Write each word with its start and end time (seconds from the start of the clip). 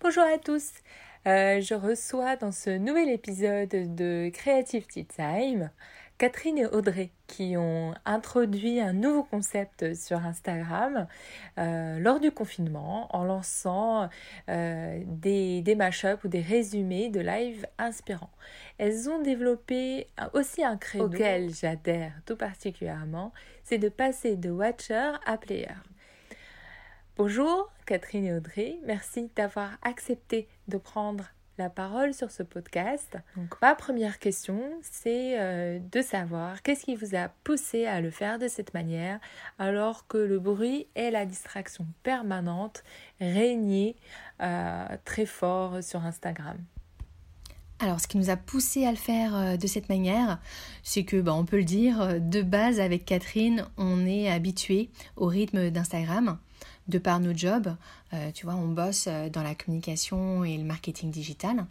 Bonjour 0.00 0.22
à 0.22 0.38
tous. 0.38 0.74
Euh, 1.26 1.60
je 1.60 1.74
reçois 1.74 2.36
dans 2.36 2.52
ce 2.52 2.70
nouvel 2.70 3.08
épisode 3.08 3.96
de 3.96 4.30
Creative 4.32 4.86
Tea 4.86 5.04
Time 5.04 5.70
Catherine 6.18 6.56
et 6.56 6.66
Audrey 6.66 7.10
qui 7.26 7.56
ont 7.56 7.94
introduit 8.04 8.80
un 8.80 8.92
nouveau 8.92 9.24
concept 9.24 9.96
sur 9.96 10.18
Instagram 10.24 11.08
euh, 11.58 11.98
lors 11.98 12.20
du 12.20 12.30
confinement 12.30 13.08
en 13.14 13.24
lançant 13.24 14.08
euh, 14.48 15.02
des, 15.04 15.62
des 15.62 15.74
mashups 15.74 16.22
ou 16.22 16.28
des 16.28 16.42
résumés 16.42 17.08
de 17.08 17.18
live 17.18 17.66
inspirants. 17.78 18.30
Elles 18.78 19.10
ont 19.10 19.20
développé 19.20 20.06
aussi 20.32 20.62
un 20.62 20.76
créneau 20.76 21.06
auquel 21.06 21.52
j'adhère 21.52 22.12
tout 22.24 22.36
particulièrement, 22.36 23.32
c'est 23.64 23.78
de 23.78 23.88
passer 23.88 24.36
de 24.36 24.50
watcher 24.50 25.14
à 25.26 25.36
player. 25.36 25.74
Bonjour 27.18 27.68
Catherine 27.84 28.26
et 28.26 28.32
Audrey, 28.32 28.78
merci 28.86 29.28
d'avoir 29.34 29.70
accepté 29.82 30.46
de 30.68 30.78
prendre 30.78 31.24
la 31.58 31.68
parole 31.68 32.14
sur 32.14 32.30
ce 32.30 32.44
podcast. 32.44 33.16
Donc, 33.36 33.60
ma 33.60 33.74
première 33.74 34.20
question, 34.20 34.62
c'est 34.82 35.36
euh, 35.40 35.80
de 35.80 36.00
savoir 36.00 36.62
qu'est-ce 36.62 36.84
qui 36.84 36.94
vous 36.94 37.16
a 37.16 37.28
poussé 37.42 37.86
à 37.86 38.00
le 38.00 38.12
faire 38.12 38.38
de 38.38 38.46
cette 38.46 38.72
manière 38.72 39.18
alors 39.58 40.06
que 40.06 40.16
le 40.16 40.38
bruit 40.38 40.86
et 40.94 41.10
la 41.10 41.26
distraction 41.26 41.88
permanente 42.04 42.84
régnaient 43.20 43.96
euh, 44.40 44.86
très 45.04 45.26
fort 45.26 45.82
sur 45.82 46.04
Instagram. 46.04 46.56
Alors, 47.80 47.98
ce 47.98 48.06
qui 48.06 48.18
nous 48.18 48.30
a 48.30 48.36
poussé 48.36 48.86
à 48.86 48.92
le 48.92 48.96
faire 48.96 49.34
euh, 49.34 49.56
de 49.56 49.66
cette 49.66 49.88
manière, 49.88 50.38
c'est 50.84 51.02
que, 51.02 51.20
bah, 51.20 51.34
on 51.34 51.44
peut 51.44 51.58
le 51.58 51.64
dire, 51.64 52.20
de 52.20 52.42
base 52.42 52.78
avec 52.78 53.04
Catherine, 53.04 53.66
on 53.76 54.06
est 54.06 54.30
habitué 54.30 54.88
au 55.16 55.26
rythme 55.26 55.70
d'Instagram 55.70 56.38
de 56.88 56.98
par 56.98 57.20
nos 57.20 57.36
jobs. 57.36 57.74
Euh, 58.14 58.30
tu 58.32 58.46
vois, 58.46 58.54
on 58.54 58.68
bosse 58.68 59.06
euh, 59.08 59.28
dans 59.28 59.42
la 59.42 59.54
communication 59.54 60.44
et 60.44 60.56
le 60.56 60.64
marketing 60.64 61.10
digital. 61.10 61.66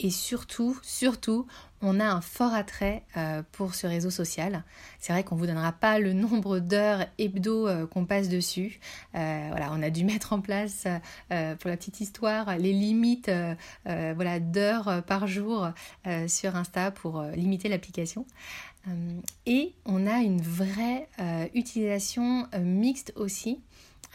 Et 0.00 0.10
surtout, 0.10 0.76
surtout, 0.82 1.46
on 1.80 2.00
a 2.00 2.04
un 2.04 2.20
fort 2.20 2.52
attrait 2.52 3.04
euh, 3.16 3.44
pour 3.52 3.76
ce 3.76 3.86
réseau 3.86 4.10
social. 4.10 4.64
C'est 4.98 5.12
vrai 5.12 5.22
qu'on 5.22 5.36
ne 5.36 5.40
vous 5.40 5.46
donnera 5.46 5.70
pas 5.70 6.00
le 6.00 6.12
nombre 6.12 6.58
d'heures 6.58 7.06
hebdo 7.18 7.86
qu'on 7.86 8.04
passe 8.04 8.28
dessus. 8.28 8.80
voilà, 9.12 9.70
on 9.70 9.80
a 9.82 9.90
dû 9.90 10.04
mettre 10.04 10.32
en 10.32 10.40
place, 10.40 10.88
pour 11.28 11.70
la 11.70 11.76
petite 11.76 12.00
histoire, 12.00 12.56
les 12.58 12.72
limites 12.72 13.30
voilà, 13.84 14.40
d'heures 14.40 15.04
par 15.04 15.28
jour 15.28 15.68
sur 16.26 16.56
Insta 16.56 16.90
pour 16.90 17.22
limiter 17.22 17.68
l'application. 17.68 18.26
et 19.46 19.74
on 19.84 20.08
a 20.08 20.22
une 20.22 20.42
vraie 20.42 21.08
utilisation 21.54 22.48
mixte 22.58 23.12
aussi 23.14 23.60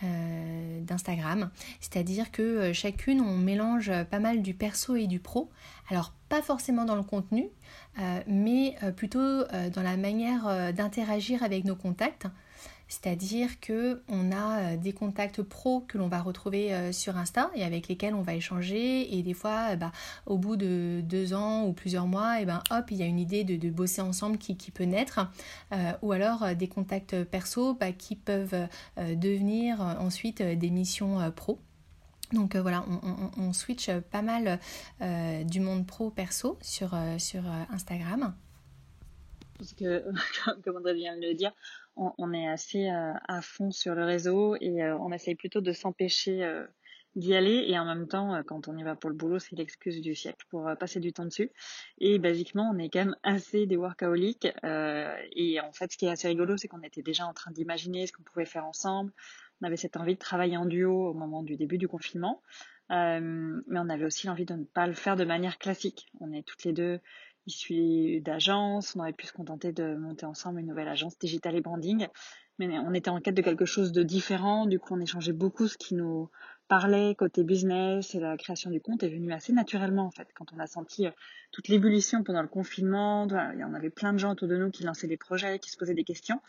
euh, 0.04 0.82
d'Instagram. 0.82 1.50
C'est-à-dire 1.82 2.32
que 2.32 2.42
euh, 2.42 2.74
chacune, 2.74 3.22
on 3.22 3.38
mélange 3.38 3.92
pas 4.10 4.20
mal 4.20 4.42
du 4.42 4.54
perso 4.54 4.96
et 4.96 5.08
du 5.08 5.20
pro. 5.20 5.50
Alors 5.90 6.14
pas 6.30 6.42
forcément 6.42 6.86
dans 6.86 6.96
le 6.96 7.04
contenu, 7.04 7.50
euh, 8.00 8.22
mais 8.28 8.76
plutôt 8.96 9.44
dans 9.74 9.82
la 9.82 9.98
manière 9.98 10.74
d'interagir 10.74 11.44
avec 11.44 11.66
nos 11.66 11.76
contacts. 11.76 12.28
C'est-à-dire 12.90 13.60
que 13.60 14.02
on 14.10 14.32
a 14.32 14.74
euh, 14.74 14.78
des 14.78 14.94
contacts 14.94 15.44
pros 15.44 15.82
que 15.82 16.00
l'on 16.00 16.08
va 16.08 16.22
retrouver 16.22 16.74
euh, 16.74 16.92
sur 16.92 17.18
Insta 17.18 17.52
et 17.54 17.64
avec 17.64 17.88
lesquels 17.88 18.16
on 18.16 18.24
va 18.24 18.34
échanger 18.34 19.16
et 19.16 19.22
des 19.22 19.36
fois, 19.36 19.70
euh, 19.70 19.76
bah, 19.76 19.92
au 20.26 20.40
bout 20.40 20.56
de 20.56 21.02
deux 21.04 21.36
ans 21.36 21.66
ou 21.68 21.74
plusieurs 21.74 22.08
mois, 22.08 22.42
et 22.42 22.46
ben 22.46 22.64
hop, 22.72 22.90
il 22.90 22.98
y 22.98 23.04
a 23.04 23.06
une 23.06 23.20
idée 23.20 23.44
de, 23.44 23.70
bosser 23.70 24.02
ensemble 24.02 24.40
qui, 24.40 24.56
peut 24.72 24.86
naître, 24.86 25.20
ou 26.02 26.12
alors 26.12 26.56
des 26.56 26.68
contacts 26.68 27.24
perso 27.24 27.76
bah, 27.76 27.92
qui 27.92 28.16
peuvent 28.16 28.68
devenir 28.98 29.80
ensuite 30.00 30.42
des 30.42 30.70
missions 30.72 31.32
pro. 31.36 31.60
Donc 32.34 32.56
voilà, 32.56 32.84
on, 33.38 33.54
switch 33.54 33.92
pas 34.12 34.24
mal 34.24 34.60
du 35.46 35.60
monde 35.60 35.86
pro 35.86 36.10
perso 36.10 36.58
sur, 36.62 36.98
sur 37.20 37.44
Instagram. 37.70 38.34
Comme 40.64 40.78
André 40.78 40.94
vient 40.94 41.16
de 41.16 41.28
le 41.28 41.34
dire, 41.34 41.52
on, 42.18 42.34
est 42.34 42.48
assez 42.48 42.90
euh, 42.90 43.14
à 43.28 43.42
fond 43.42 43.72
sur 43.72 43.96
le 43.96 44.06
réseau 44.06 44.56
et 44.60 44.84
euh, 44.84 44.98
on 44.98 45.12
essaye 45.12 45.36
plutôt 45.36 45.62
de 45.62 45.72
s'empêcher 45.74 46.44
euh, 46.44 46.66
d'y 47.16 47.36
aller 47.36 47.66
et 47.68 47.78
en 47.78 47.86
même 47.86 48.08
temps 48.08 48.42
quand 48.46 48.68
on 48.68 48.78
y 48.78 48.84
va 48.84 48.96
pour 48.96 49.10
le 49.10 49.16
boulot 49.16 49.40
c'est 49.40 49.56
l'excuse 49.56 50.00
du 50.00 50.14
siècle 50.14 50.46
pour 50.50 50.70
passer 50.80 51.00
du 51.00 51.12
temps 51.12 51.26
dessus. 51.26 51.52
Et 51.98 52.20
basiquement 52.20 52.72
on 52.74 52.78
est 52.78 52.90
quand 52.90 53.00
même 53.00 53.16
assez 53.24 53.66
des 53.66 53.78
workaholics 53.78 54.48
et 54.64 55.60
en 55.60 55.74
fait 55.74 55.92
ce 55.92 55.98
qui 55.98 56.06
est 56.06 56.10
assez 56.10 56.28
rigolo 56.28 56.56
c'est 56.56 56.68
qu'on 56.68 56.84
était 56.84 57.02
déjà 57.02 57.26
en 57.26 57.34
train 57.34 57.50
d'imaginer 57.50 58.06
ce 58.06 58.14
qu'on 58.14 58.22
pouvait 58.22 58.46
faire 58.46 58.66
ensemble. 58.66 59.12
On 59.60 59.66
avait 59.66 59.76
cette 59.76 59.98
envie 59.98 60.14
de 60.14 60.20
travailler 60.20 60.56
en 60.56 60.68
duo 60.68 61.10
au 61.10 61.14
moment 61.14 61.42
du 61.42 61.58
début 61.58 61.80
du 61.80 61.88
confinement 61.88 62.44
mais 62.90 63.80
on 63.80 63.90
avait 63.90 64.06
aussi 64.06 64.28
l'envie 64.28 64.46
de 64.46 64.54
ne 64.54 64.64
pas 64.64 64.88
le 64.88 64.94
faire 64.94 65.16
de 65.16 65.26
manière 65.26 65.58
classique. 65.58 66.08
On 66.20 66.32
est 66.32 66.44
toutes 66.44 66.64
les 66.64 66.74
deux 66.74 67.00
issus 67.46 68.22
d'agences. 68.22 68.96
On 68.96 69.00
aurait 69.00 69.14
pu 69.14 69.28
se 69.28 69.34
contenter 69.34 69.72
de 69.72 69.96
monter 69.96 70.26
ensemble 70.26 70.60
une 70.60 70.68
nouvelle 70.68 70.88
agence 70.88 71.18
digital 71.18 71.56
et 71.56 71.62
branding. 71.62 72.08
Mais 72.58 72.78
on 72.80 72.94
était 72.94 73.10
en 73.10 73.22
quête 73.22 73.36
de 73.36 73.42
quelque 73.42 73.66
chose 73.66 73.92
de 73.92 74.04
différent. 74.04 74.66
Du 74.66 74.80
coup, 74.80 74.94
on 74.94 75.00
échangeait 75.00 75.34
beaucoup 75.34 75.68
ce 75.68 75.78
qui 75.78 75.96
nous 75.96 76.30
parlait 76.70 77.16
côté 77.16 77.44
business 77.44 78.14
et 78.14 78.20
la 78.20 78.38
création 78.38 78.70
du 78.70 78.80
compte 78.80 79.02
est 79.02 79.10
venue 79.10 79.34
assez 79.34 79.52
naturellement 79.52 80.06
en 80.06 80.12
fait. 80.12 80.28
Quand 80.36 80.54
on 80.54 80.60
a 80.60 80.68
senti 80.68 81.08
euh, 81.08 81.12
toute 81.52 81.68
l'ébullition 81.68 82.24
pendant 82.24 82.44
le 82.44 82.48
confinement, 82.48 83.24
en 83.24 83.74
avait 83.74 83.90
plein 83.90 84.14
de 84.14 84.20
gens 84.20 84.32
autour 84.32 84.48
de 84.48 84.56
nous 84.56 84.70
qui 84.70 84.84
lançaient 84.84 85.08
des 85.08 85.18
projets, 85.18 85.58
qui 85.58 85.72
se 85.72 85.78
posaient 85.78 85.96
des 85.96 86.04
questions. 86.04 86.40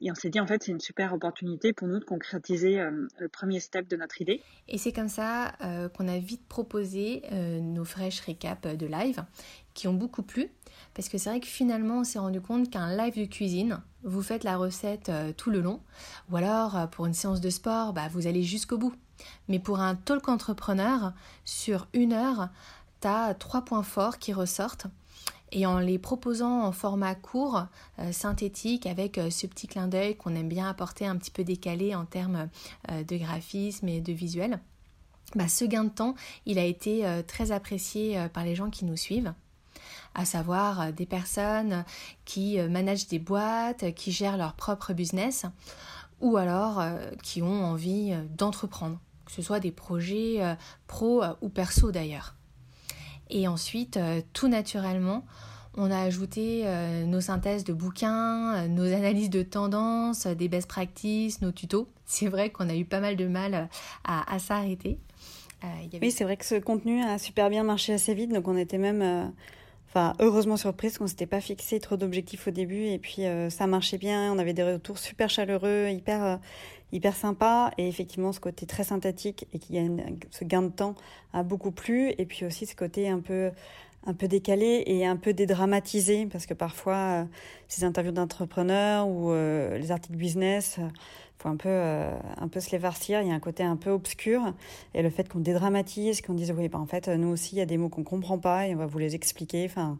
Et 0.00 0.10
on 0.12 0.14
s'est 0.14 0.30
dit, 0.30 0.38
en 0.38 0.46
fait, 0.46 0.62
c'est 0.62 0.70
une 0.70 0.80
super 0.80 1.12
opportunité 1.12 1.72
pour 1.72 1.88
nous 1.88 1.98
de 1.98 2.04
concrétiser 2.04 2.78
euh, 2.78 3.08
le 3.18 3.28
premier 3.28 3.58
step 3.58 3.88
de 3.88 3.96
notre 3.96 4.20
idée. 4.20 4.42
Et 4.68 4.78
c'est 4.78 4.92
comme 4.92 5.08
ça 5.08 5.54
euh, 5.62 5.88
qu'on 5.88 6.06
a 6.06 6.18
vite 6.18 6.46
proposé 6.48 7.22
nos 7.60 7.84
fraîches 7.84 8.20
récaps 8.20 8.66
de 8.66 8.86
live 8.86 9.24
qui 9.74 9.86
ont 9.86 9.94
beaucoup 9.94 10.22
plu. 10.22 10.50
Parce 10.94 11.08
que 11.08 11.18
c'est 11.18 11.30
vrai 11.30 11.40
que 11.40 11.46
finalement, 11.46 12.00
on 12.00 12.04
s'est 12.04 12.18
rendu 12.18 12.40
compte 12.40 12.70
qu'un 12.70 12.96
live 12.96 13.16
de 13.16 13.24
cuisine, 13.24 13.80
vous 14.02 14.22
faites 14.22 14.44
la 14.44 14.56
recette 14.56 15.08
euh, 15.08 15.32
tout 15.32 15.50
le 15.50 15.60
long. 15.60 15.80
Ou 16.30 16.36
alors, 16.36 16.76
euh, 16.76 16.86
pour 16.86 17.06
une 17.06 17.14
séance 17.14 17.40
de 17.40 17.50
sport, 17.50 17.92
bah, 17.92 18.08
vous 18.10 18.26
allez 18.26 18.42
jusqu'au 18.42 18.78
bout. 18.78 18.94
Mais 19.48 19.58
pour 19.58 19.80
un 19.80 19.94
talk 19.94 20.28
entrepreneur, 20.28 21.12
sur 21.44 21.88
une 21.92 22.12
heure, 22.12 22.48
tu 23.00 23.08
as 23.08 23.34
trois 23.34 23.64
points 23.64 23.82
forts 23.82 24.18
qui 24.18 24.32
ressortent. 24.32 24.86
Et 25.52 25.66
en 25.66 25.78
les 25.78 25.98
proposant 25.98 26.62
en 26.62 26.72
format 26.72 27.14
court, 27.14 27.66
euh, 27.98 28.12
synthétique, 28.12 28.86
avec 28.86 29.20
ce 29.30 29.46
petit 29.46 29.66
clin 29.66 29.88
d'œil 29.88 30.16
qu'on 30.16 30.34
aime 30.34 30.48
bien 30.48 30.68
apporter 30.68 31.06
un 31.06 31.16
petit 31.16 31.30
peu 31.30 31.44
décalé 31.44 31.94
en 31.94 32.04
termes 32.04 32.48
de 32.88 33.16
graphisme 33.16 33.88
et 33.88 34.00
de 34.00 34.12
visuel, 34.12 34.60
bah, 35.34 35.48
ce 35.48 35.64
gain 35.64 35.84
de 35.84 35.90
temps, 35.90 36.14
il 36.46 36.58
a 36.58 36.64
été 36.64 37.04
très 37.26 37.52
apprécié 37.52 38.28
par 38.32 38.44
les 38.44 38.54
gens 38.54 38.70
qui 38.70 38.84
nous 38.84 38.96
suivent 38.96 39.32
à 40.14 40.24
savoir 40.24 40.80
euh, 40.80 40.92
des 40.92 41.06
personnes 41.06 41.84
qui 42.24 42.58
euh, 42.58 42.68
managent 42.68 43.08
des 43.08 43.18
boîtes, 43.18 43.94
qui 43.94 44.12
gèrent 44.12 44.36
leur 44.36 44.54
propre 44.54 44.92
business, 44.92 45.46
ou 46.20 46.36
alors 46.36 46.80
euh, 46.80 47.10
qui 47.22 47.42
ont 47.42 47.64
envie 47.64 48.12
d'entreprendre, 48.36 48.98
que 49.24 49.32
ce 49.32 49.42
soit 49.42 49.60
des 49.60 49.72
projets 49.72 50.56
pro 50.86 51.22
ou 51.40 51.48
perso 51.48 51.92
d'ailleurs. 51.92 52.34
Et 53.30 53.48
ensuite, 53.48 53.98
tout 54.32 54.48
naturellement, 54.48 55.24
on 55.76 55.90
a 55.90 55.98
ajouté 56.00 56.64
nos 57.06 57.20
synthèses 57.20 57.64
de 57.64 57.72
bouquins, 57.72 58.66
nos 58.68 58.92
analyses 58.92 59.30
de 59.30 59.42
tendances, 59.42 60.26
des 60.26 60.48
best 60.48 60.66
practices, 60.68 61.40
nos 61.42 61.52
tutos. 61.52 61.88
C'est 62.06 62.28
vrai 62.28 62.50
qu'on 62.50 62.68
a 62.68 62.74
eu 62.74 62.84
pas 62.84 63.00
mal 63.00 63.16
de 63.16 63.26
mal 63.26 63.68
à, 64.04 64.38
s'arrêter. 64.38 64.98
Oui, 66.00 66.10
c'est 66.10 66.24
vrai 66.24 66.36
que 66.36 66.44
ce 66.44 66.54
contenu 66.54 67.02
a 67.02 67.18
super 67.18 67.50
bien 67.50 67.64
marché 67.64 67.92
assez 67.92 68.14
vite, 68.14 68.32
donc 68.32 68.46
on 68.46 68.56
était 68.56 68.78
même 68.78 69.32
Enfin, 69.90 70.14
heureusement 70.18 70.58
surprise 70.58 70.98
qu'on 70.98 71.06
s'était 71.06 71.26
pas 71.26 71.40
fixé 71.40 71.80
trop 71.80 71.96
d'objectifs 71.96 72.46
au 72.46 72.50
début 72.50 72.84
et 72.84 72.98
puis 72.98 73.24
euh, 73.24 73.48
ça 73.48 73.66
marchait 73.66 73.96
bien. 73.96 74.30
On 74.32 74.38
avait 74.38 74.52
des 74.52 74.62
retours 74.62 74.98
super 74.98 75.30
chaleureux, 75.30 75.88
hyper 75.88 76.24
euh, 76.24 76.36
hyper 76.92 77.14
sympa 77.14 77.70
et 77.78 77.88
effectivement 77.88 78.32
ce 78.32 78.40
côté 78.40 78.66
très 78.66 78.84
synthétique 78.84 79.46
et 79.52 79.58
qui 79.58 79.78
a 79.78 79.82
ce 80.30 80.44
gain 80.44 80.62
de 80.62 80.68
temps 80.68 80.94
a 81.32 81.42
beaucoup 81.42 81.70
plu 81.70 82.12
et 82.16 82.26
puis 82.26 82.44
aussi 82.44 82.66
ce 82.66 82.74
côté 82.74 83.08
un 83.08 83.20
peu 83.20 83.50
un 84.06 84.14
peu 84.14 84.28
décalé 84.28 84.84
et 84.86 85.04
un 85.04 85.16
peu 85.16 85.32
dédramatisé 85.34 86.26
parce 86.26 86.46
que 86.46 86.54
parfois 86.54 86.94
euh, 86.94 87.24
ces 87.66 87.84
interviews 87.84 88.12
d'entrepreneurs 88.12 89.08
ou 89.08 89.32
les 89.32 89.90
articles 89.90 90.16
business 90.16 90.78
faut 91.38 91.48
un 91.48 91.56
peu, 91.56 91.68
euh, 91.68 92.10
un 92.36 92.48
peu 92.48 92.60
se 92.60 92.70
les 92.72 92.78
farcir. 92.78 93.22
Il 93.22 93.28
y 93.28 93.30
a 93.30 93.34
un 93.34 93.40
côté 93.40 93.62
un 93.62 93.76
peu 93.76 93.90
obscur. 93.90 94.42
Et 94.94 95.02
le 95.02 95.10
fait 95.10 95.28
qu'on 95.28 95.40
dédramatise, 95.40 96.20
qu'on 96.20 96.34
dise, 96.34 96.52
oui, 96.56 96.68
bah, 96.68 96.78
en 96.78 96.86
fait, 96.86 97.08
nous 97.08 97.28
aussi, 97.28 97.56
il 97.56 97.58
y 97.58 97.62
a 97.62 97.66
des 97.66 97.76
mots 97.76 97.88
qu'on 97.88 98.04
comprend 98.04 98.38
pas 98.38 98.66
et 98.66 98.74
on 98.74 98.78
va 98.78 98.86
vous 98.86 98.98
les 98.98 99.14
expliquer. 99.14 99.64
Enfin, 99.64 99.98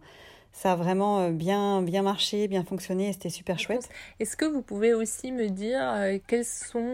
ça 0.52 0.72
a 0.72 0.76
vraiment 0.76 1.20
euh, 1.20 1.30
bien, 1.30 1.82
bien 1.82 2.02
marché, 2.02 2.48
bien 2.48 2.64
fonctionné 2.64 3.08
et 3.08 3.12
c'était 3.12 3.30
super 3.30 3.58
chouette. 3.58 3.88
Est-ce 4.18 4.36
que 4.36 4.44
vous 4.44 4.62
pouvez 4.62 4.94
aussi 4.94 5.30
me 5.30 5.48
dire 5.48 5.80
euh, 5.80 6.18
quels 6.26 6.44
sont 6.44 6.88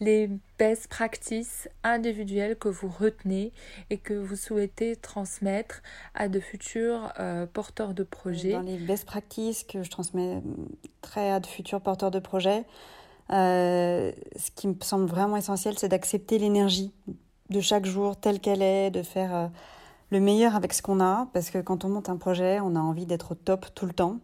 les 0.00 0.30
best 0.58 0.88
practices 0.88 1.68
individuelles 1.82 2.56
que 2.56 2.68
vous 2.68 2.88
retenez 2.88 3.52
et 3.90 3.98
que 3.98 4.14
vous 4.14 4.36
souhaitez 4.36 4.96
transmettre 4.96 5.82
à 6.14 6.28
de 6.28 6.38
futurs 6.40 7.12
porteurs 7.52 7.94
de 7.94 8.04
projets? 8.04 8.52
Dans 8.52 8.60
les 8.60 8.76
best 8.76 9.04
practices 9.04 9.64
que 9.64 9.82
je 9.82 9.90
transmets 9.90 10.40
très 11.00 11.30
à 11.30 11.40
de 11.40 11.46
futurs 11.46 11.80
porteurs 11.80 12.10
de 12.10 12.20
projets, 12.20 12.64
euh, 13.30 14.12
ce 14.36 14.50
qui 14.50 14.68
me 14.68 14.74
semble 14.82 15.06
vraiment 15.06 15.36
essentiel, 15.36 15.78
c'est 15.78 15.88
d'accepter 15.88 16.38
l'énergie 16.38 16.92
de 17.50 17.60
chaque 17.60 17.86
jour 17.86 18.16
tel 18.16 18.40
qu'elle 18.40 18.62
est, 18.62 18.90
de 18.90 19.02
faire 19.02 19.50
le 20.12 20.20
meilleur 20.20 20.54
avec 20.54 20.72
ce 20.72 20.82
qu'on 20.82 21.00
a, 21.00 21.28
parce 21.32 21.50
que 21.50 21.58
quand 21.58 21.84
on 21.84 21.88
monte 21.88 22.08
un 22.08 22.16
projet, 22.16 22.60
on 22.60 22.76
a 22.76 22.80
envie 22.80 23.06
d'être 23.06 23.32
au 23.32 23.34
top 23.34 23.66
tout 23.74 23.86
le 23.86 23.92
temps. 23.92 24.18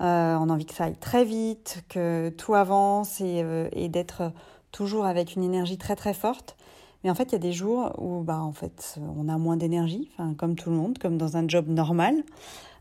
on 0.00 0.04
a 0.04 0.52
envie 0.52 0.66
que 0.66 0.74
ça 0.74 0.84
aille 0.84 0.96
très 0.96 1.24
vite, 1.24 1.84
que 1.88 2.30
tout 2.30 2.54
avance 2.54 3.20
et, 3.20 3.44
et 3.72 3.88
d'être 3.88 4.32
toujours 4.72 5.04
avec 5.04 5.36
une 5.36 5.44
énergie 5.44 5.78
très 5.78 5.94
très 5.94 6.14
forte. 6.14 6.56
Mais 7.04 7.10
en 7.10 7.14
fait, 7.14 7.24
il 7.24 7.32
y 7.32 7.36
a 7.36 7.38
des 7.38 7.52
jours 7.52 7.92
où 7.98 8.22
bah, 8.22 8.40
en 8.40 8.52
fait, 8.52 8.98
on 9.16 9.28
a 9.28 9.38
moins 9.38 9.56
d'énergie, 9.56 10.10
comme 10.36 10.54
tout 10.54 10.70
le 10.70 10.76
monde, 10.76 10.98
comme 10.98 11.16
dans 11.16 11.36
un 11.36 11.46
job 11.48 11.68
normal. 11.68 12.22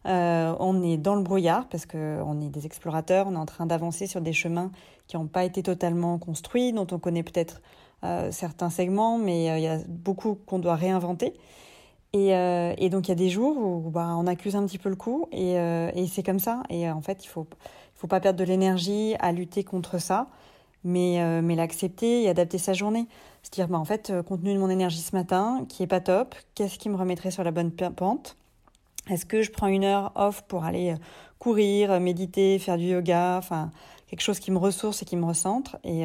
Euh, 0.06 0.56
on 0.60 0.82
est 0.82 0.98
dans 0.98 1.16
le 1.16 1.24
brouillard 1.24 1.68
parce 1.68 1.86
qu'on 1.86 2.42
est 2.42 2.50
des 2.50 2.66
explorateurs, 2.66 3.28
on 3.28 3.34
est 3.34 3.38
en 3.40 3.46
train 3.46 3.66
d'avancer 3.66 4.08
sur 4.08 4.22
des 4.22 4.34
chemins 4.34 4.72
qui 5.08 5.18
n'ont 5.18 5.28
pas 5.28 5.44
été 5.44 5.62
totalement 5.62 6.18
construits, 6.18 6.72
dont 6.72 6.88
on 6.92 7.00
connaît 7.00 7.24
peut-être 7.24 7.62
euh, 8.04 8.32
certains 8.32 8.70
segments, 8.70 9.18
mais 9.18 9.50
euh, 9.50 9.58
il 9.58 9.64
y 9.64 9.68
a 9.68 9.80
beaucoup 9.88 10.38
qu'on 10.46 10.60
doit 10.60 10.76
réinventer. 10.76 11.34
Et, 12.14 12.30
et, 12.30 12.90
donc 12.90 13.08
il 13.08 13.10
y 13.10 13.12
a 13.12 13.16
des 13.16 13.30
jours 13.30 13.56
où 13.58 13.92
bah, 13.92 14.16
on 14.18 14.26
accuse 14.26 14.56
un 14.56 14.66
petit 14.66 14.80
peu 14.80 14.90
le 14.90 14.96
coup 14.96 15.28
et, 15.32 15.54
et 15.54 16.08
c'est 16.08 16.24
comme 16.24 16.40
ça. 16.40 16.64
Et 16.70 16.90
en 16.90 17.02
fait, 17.02 17.24
il 17.24 17.28
ne 17.28 17.32
faut, 17.32 17.48
il 17.52 18.00
faut 18.00 18.08
pas 18.08 18.20
perdre 18.20 18.40
de 18.40 18.44
l'énergie 18.44 19.16
à 19.20 19.32
lutter 19.32 19.64
contre 19.64 20.00
ça 20.00 20.28
mais, 20.84 21.22
euh, 21.22 21.42
mais 21.42 21.56
l'accepter 21.56 22.24
et 22.24 22.30
adapter 22.30 22.58
sa 22.58 22.74
journée. 22.74 23.08
C'est-à-dire, 23.44 23.68
bah, 23.68 23.78
en 23.78 23.86
fait, 23.86 24.10
euh, 24.10 24.24
compte 24.24 24.42
tenu 24.42 24.54
de 24.54 24.60
mon 24.60 24.70
énergie 24.70 25.00
ce 25.00 25.16
matin, 25.16 25.66
qui 25.68 25.84
est 25.84 25.88
pas 25.88 26.02
top, 26.02 26.36
qu'est-ce 26.56 26.80
qui 26.80 26.90
me 26.90 26.96
remettrait 26.96 27.32
sur 27.32 27.44
la 27.44 27.52
bonne 27.52 27.72
pente? 27.72 28.36
Est-ce 29.10 29.26
que 29.26 29.42
je 29.42 29.52
prends 29.52 29.68
une 29.68 29.84
heure 29.84 30.12
off 30.16 30.44
pour 30.48 30.64
aller 30.66 30.92
euh, 30.92 30.98
courir, 31.40 32.00
méditer, 32.00 32.60
faire 32.60 32.78
du 32.78 32.86
yoga, 32.86 33.38
enfin, 33.38 33.72
quelque 34.08 34.22
chose 34.22 34.40
qui 34.40 34.52
me 34.52 34.58
ressource 34.58 35.02
et 35.02 35.06
qui 35.06 35.16
me 35.16 35.26
recentre? 35.26 35.78
Et, 35.84 36.04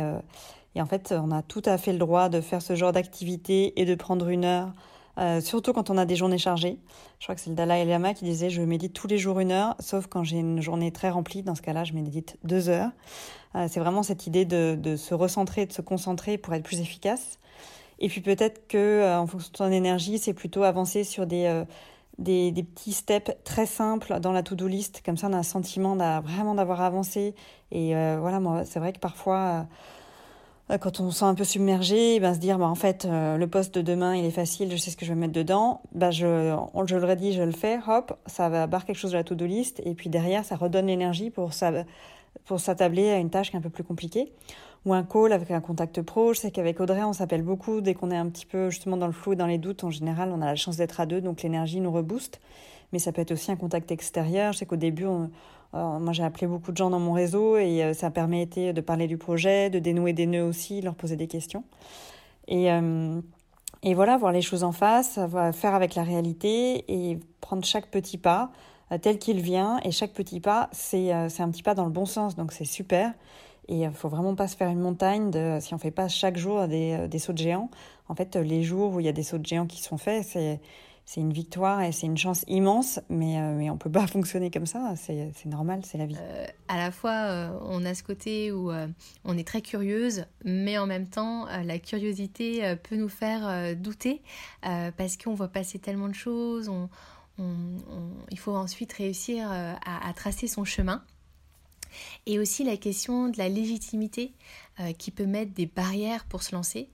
et 0.76 0.80
en 0.80 0.86
fait, 0.86 1.12
on 1.12 1.32
a 1.32 1.42
tout 1.42 1.62
à 1.64 1.76
fait 1.76 1.92
le 1.92 1.98
droit 1.98 2.28
de 2.28 2.40
faire 2.40 2.62
ce 2.62 2.76
genre 2.76 2.92
d'activité 2.92 3.80
et 3.80 3.84
de 3.84 3.96
prendre 3.96 4.28
une 4.28 4.44
heure 4.44 4.68
euh, 5.18 5.40
surtout 5.40 5.72
quand 5.72 5.90
on 5.90 5.98
a 5.98 6.04
des 6.04 6.16
journées 6.16 6.38
chargées. 6.38 6.78
Je 7.18 7.26
crois 7.26 7.34
que 7.34 7.40
c'est 7.40 7.50
le 7.50 7.56
Dalai 7.56 7.84
Lama 7.84 8.14
qui 8.14 8.24
disait 8.24 8.50
je 8.50 8.62
médite 8.62 8.92
tous 8.92 9.06
les 9.06 9.18
jours 9.18 9.40
une 9.40 9.52
heure, 9.52 9.76
sauf 9.78 10.06
quand 10.06 10.24
j'ai 10.24 10.38
une 10.38 10.60
journée 10.60 10.90
très 10.90 11.10
remplie. 11.10 11.42
Dans 11.42 11.54
ce 11.54 11.62
cas-là, 11.62 11.84
je 11.84 11.92
médite 11.92 12.36
deux 12.42 12.68
heures. 12.68 12.90
Euh, 13.54 13.66
c'est 13.70 13.80
vraiment 13.80 14.02
cette 14.02 14.26
idée 14.26 14.44
de, 14.44 14.96
se 14.96 15.14
recentrer, 15.14 15.66
de 15.66 15.72
se 15.72 15.82
concentrer 15.82 16.38
pour 16.38 16.54
être 16.54 16.64
plus 16.64 16.80
efficace. 16.80 17.38
Et 18.00 18.08
puis 18.08 18.20
peut-être 18.20 18.66
que 18.66 18.76
euh, 18.76 19.18
en 19.18 19.26
fonction 19.26 19.50
de 19.52 19.56
ton 19.56 19.70
énergie, 19.70 20.18
c'est 20.18 20.34
plutôt 20.34 20.64
avancer 20.64 21.04
sur 21.04 21.26
des, 21.26 21.64
petits 22.18 22.92
steps 22.92 23.30
très 23.44 23.66
simples 23.66 24.18
dans 24.18 24.32
la 24.32 24.42
to-do 24.42 24.66
list. 24.66 25.02
Comme 25.06 25.16
ça, 25.16 25.28
on 25.28 25.32
a 25.32 25.38
un 25.38 25.44
sentiment 25.44 25.94
vraiment 26.22 26.56
d'avoir 26.56 26.80
avancé. 26.80 27.36
Et 27.70 27.94
voilà, 28.18 28.40
moi, 28.40 28.64
c'est 28.64 28.80
vrai 28.80 28.92
que 28.92 28.98
parfois 28.98 29.66
quand 30.80 31.00
on 31.00 31.10
se 31.10 31.18
sent 31.18 31.24
un 31.26 31.34
peu 31.34 31.44
submergé, 31.44 32.18
ben, 32.20 32.34
se 32.34 32.38
dire 32.38 32.58
bah, 32.58 32.66
en 32.66 32.74
fait 32.74 33.04
euh, 33.04 33.36
le 33.36 33.46
poste 33.46 33.74
de 33.74 33.82
demain 33.82 34.16
il 34.16 34.24
est 34.24 34.30
facile, 34.30 34.70
je 34.70 34.76
sais 34.76 34.90
ce 34.90 34.96
que 34.96 35.04
je 35.04 35.12
vais 35.12 35.18
mettre 35.18 35.34
dedans, 35.34 35.82
ben, 35.92 36.10
je, 36.10 36.56
je 36.86 36.96
le 36.96 37.04
redis, 37.04 37.34
je 37.34 37.42
le 37.42 37.52
fais, 37.52 37.78
hop, 37.86 38.18
ça 38.26 38.48
va 38.48 38.66
barrer 38.66 38.86
quelque 38.86 38.96
chose 38.96 39.12
de 39.12 39.16
la 39.18 39.24
to-do 39.24 39.44
list 39.44 39.82
et 39.84 39.94
puis 39.94 40.08
derrière 40.08 40.44
ça 40.44 40.56
redonne 40.56 40.86
l'énergie 40.86 41.30
pour 41.30 41.50
pour 42.44 42.60
s'attabler 42.60 43.10
à 43.10 43.18
une 43.18 43.30
tâche 43.30 43.50
qui 43.50 43.56
est 43.56 43.58
un 43.58 43.62
peu 43.62 43.70
plus 43.70 43.84
compliquée. 43.84 44.32
Ou 44.86 44.92
un 44.92 45.02
call 45.02 45.32
avec 45.32 45.50
un 45.50 45.60
contact 45.60 46.02
pro. 46.02 46.34
Je 46.34 46.40
sais 46.40 46.50
qu'avec 46.50 46.78
Audrey, 46.78 47.02
on 47.04 47.14
s'appelle 47.14 47.42
beaucoup. 47.42 47.80
Dès 47.80 47.94
qu'on 47.94 48.10
est 48.10 48.16
un 48.16 48.28
petit 48.28 48.44
peu 48.44 48.68
justement 48.68 48.98
dans 48.98 49.06
le 49.06 49.14
flou 49.14 49.32
et 49.32 49.36
dans 49.36 49.46
les 49.46 49.56
doutes, 49.56 49.82
en 49.82 49.90
général, 49.90 50.30
on 50.30 50.42
a 50.42 50.46
la 50.46 50.56
chance 50.56 50.76
d'être 50.76 51.00
à 51.00 51.06
deux, 51.06 51.22
donc 51.22 51.42
l'énergie 51.42 51.80
nous 51.80 51.90
rebooste. 51.90 52.40
Mais 52.94 53.00
ça 53.00 53.10
peut 53.10 53.22
être 53.22 53.32
aussi 53.32 53.50
un 53.50 53.56
contact 53.56 53.90
extérieur. 53.90 54.52
Je 54.52 54.58
sais 54.58 54.66
qu'au 54.66 54.76
début, 54.76 55.04
on, 55.04 55.28
moi, 55.72 56.12
j'ai 56.12 56.22
appelé 56.22 56.46
beaucoup 56.46 56.70
de 56.70 56.76
gens 56.76 56.90
dans 56.90 57.00
mon 57.00 57.10
réseau 57.10 57.56
et 57.56 57.82
euh, 57.82 57.92
ça 57.92 58.08
permettait 58.12 58.72
de 58.72 58.80
parler 58.80 59.08
du 59.08 59.18
projet, 59.18 59.68
de 59.68 59.80
dénouer 59.80 60.12
des 60.12 60.26
nœuds 60.26 60.44
aussi, 60.44 60.80
leur 60.80 60.94
poser 60.94 61.16
des 61.16 61.26
questions. 61.26 61.64
Et, 62.46 62.70
euh, 62.70 63.20
et 63.82 63.94
voilà, 63.94 64.16
voir 64.16 64.30
les 64.30 64.42
choses 64.42 64.62
en 64.62 64.70
face, 64.70 65.18
faire 65.54 65.74
avec 65.74 65.96
la 65.96 66.04
réalité 66.04 66.84
et 66.86 67.18
prendre 67.40 67.64
chaque 67.64 67.88
petit 67.88 68.16
pas 68.16 68.52
euh, 68.92 68.98
tel 68.98 69.18
qu'il 69.18 69.40
vient. 69.40 69.80
Et 69.82 69.90
chaque 69.90 70.12
petit 70.12 70.38
pas, 70.38 70.68
c'est 70.70 71.10
un 71.10 71.50
petit 71.50 71.64
pas 71.64 71.74
dans 71.74 71.86
le 71.86 71.90
bon 71.90 72.06
sens, 72.06 72.36
donc 72.36 72.52
c'est 72.52 72.64
super. 72.64 73.12
Et 73.66 73.80
il 73.80 73.90
faut 73.90 74.08
vraiment 74.08 74.36
pas 74.36 74.46
se 74.46 74.56
faire 74.56 74.68
une 74.68 74.78
montagne 74.78 75.32
de, 75.32 75.58
si 75.60 75.74
on 75.74 75.78
fait 75.78 75.90
pas 75.90 76.06
chaque 76.06 76.36
jour 76.36 76.68
des, 76.68 77.08
des 77.08 77.18
sauts 77.18 77.32
de 77.32 77.38
géants. 77.38 77.70
En 78.08 78.14
fait, 78.14 78.36
les 78.36 78.62
jours 78.62 78.94
où 78.94 79.00
il 79.00 79.06
y 79.06 79.08
a 79.08 79.12
des 79.12 79.24
sauts 79.24 79.38
de 79.38 79.46
géants 79.46 79.66
qui 79.66 79.82
sont 79.82 79.96
faits, 79.98 80.22
c'est 80.24 80.60
c'est 81.06 81.20
une 81.20 81.32
victoire 81.32 81.82
et 81.82 81.92
c'est 81.92 82.06
une 82.06 82.16
chance 82.16 82.44
immense, 82.48 82.98
mais, 83.10 83.38
euh, 83.38 83.54
mais 83.56 83.68
on 83.68 83.74
ne 83.74 83.78
peut 83.78 83.90
pas 83.90 84.06
fonctionner 84.06 84.50
comme 84.50 84.66
ça, 84.66 84.94
c'est 84.96 85.46
normal, 85.46 85.82
c'est 85.84 85.98
la 85.98 86.06
vie. 86.06 86.16
Euh, 86.18 86.46
à 86.68 86.78
la 86.78 86.90
fois, 86.90 87.12
euh, 87.12 87.58
on 87.62 87.84
a 87.84 87.94
ce 87.94 88.02
côté 88.02 88.52
où 88.52 88.72
on 89.24 89.38
est 89.38 89.46
très 89.46 89.60
curieuse, 89.60 90.24
mais 90.44 90.78
en 90.78 90.86
même 90.86 91.06
temps, 91.06 91.46
la 91.46 91.78
curiosité 91.78 92.74
peut 92.82 92.96
nous 92.96 93.08
faire 93.08 93.76
douter 93.76 94.22
parce 94.62 95.16
qu'on 95.16 95.34
voit 95.34 95.48
passer 95.48 95.78
tellement 95.78 96.08
de 96.08 96.14
choses, 96.14 96.70
il 97.38 98.38
faut 98.38 98.54
ensuite 98.54 98.92
réussir 98.92 99.50
à, 99.50 100.12
tracer 100.14 100.46
son 100.46 100.64
chemin. 100.64 101.02
Et 102.26 102.40
aussi 102.40 102.64
la 102.64 102.76
question 102.76 103.28
de 103.28 103.38
la 103.38 103.48
légitimité 103.48 104.32
qui 104.98 105.10
peut 105.10 105.26
mettre 105.26 105.52
des 105.52 105.66
barrières 105.66 106.24
pour 106.24 106.42
se 106.42 106.54
lancer. 106.54 106.88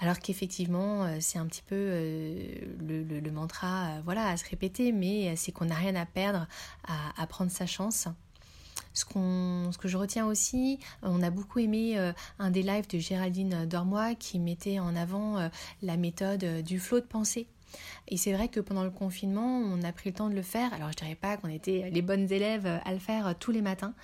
Alors 0.00 0.18
qu'effectivement, 0.18 1.04
euh, 1.04 1.16
c'est 1.20 1.38
un 1.38 1.46
petit 1.46 1.62
peu 1.62 1.76
euh, 1.76 2.46
le, 2.80 3.30
mantra 3.30 3.86
euh, 3.86 4.00
voilà, 4.04 4.28
à 4.28 4.36
se 4.36 4.48
répéter, 4.48 4.92
mais 4.92 5.36
c'est 5.36 5.52
qu'on 5.52 5.66
n'a 5.66 5.74
rien 5.76 5.94
à 5.94 6.06
perdre 6.06 6.46
à, 6.86 7.26
prendre 7.26 7.50
sa 7.50 7.66
chance. 7.66 8.08
Ce, 8.92 9.04
ce, 9.04 9.78
que 9.78 9.88
je 9.88 9.96
retiens 9.96 10.26
aussi, 10.26 10.78
on 11.02 11.22
a 11.22 11.30
beaucoup 11.30 11.58
aimé 11.58 11.96
un 12.38 12.50
des 12.50 12.62
lives 12.62 12.88
de 12.88 12.98
Géraldine 12.98 13.66
Dormois 13.66 14.14
qui 14.14 14.38
mettait 14.38 14.78
en 14.78 14.94
avant 14.94 15.48
la 15.82 15.96
méthode 15.96 16.62
du 16.62 16.78
flot 16.78 17.00
de 17.00 17.06
pensée. 17.06 17.48
Et 18.08 18.16
c'est 18.16 18.32
vrai 18.32 18.48
que 18.48 18.60
pendant 18.60 18.84
le 18.84 18.90
confinement, 18.90 19.58
on 19.58 19.82
a 19.82 19.92
pris 19.92 20.10
le 20.10 20.14
temps 20.14 20.28
de 20.28 20.34
le 20.34 20.42
faire. 20.42 20.72
Alors 20.74 20.90
je 20.90 20.96
dirais 20.96 21.14
pas 21.14 21.36
qu'on 21.36 21.48
était 21.48 21.90
les 21.92 22.02
bonnes 22.02 22.30
élèves 22.30 22.66
à 22.84 22.92
le 22.92 22.98
faire 22.98 23.34
tous 23.38 23.50
les 23.50 23.62
matins, 23.62 23.94